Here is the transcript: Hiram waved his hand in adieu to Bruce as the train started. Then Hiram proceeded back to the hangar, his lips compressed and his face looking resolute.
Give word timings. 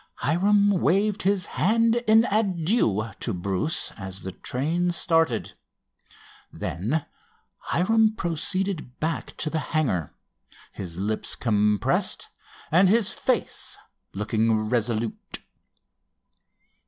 Hiram 0.15 0.71
waved 0.71 1.21
his 1.21 1.45
hand 1.45 1.97
in 2.07 2.25
adieu 2.31 3.11
to 3.19 3.33
Bruce 3.35 3.91
as 3.97 4.23
the 4.23 4.31
train 4.31 4.89
started. 4.89 5.53
Then 6.51 7.05
Hiram 7.69 8.15
proceeded 8.15 8.99
back 8.99 9.37
to 9.37 9.51
the 9.51 9.59
hangar, 9.59 10.15
his 10.71 10.97
lips 10.97 11.35
compressed 11.35 12.29
and 12.71 12.89
his 12.89 13.11
face 13.11 13.77
looking 14.11 14.67
resolute. 14.69 15.41